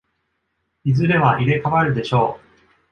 [0.83, 2.41] いずれは入れ替わるでしょう。